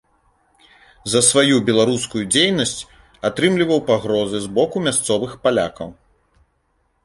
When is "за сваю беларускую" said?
1.15-2.23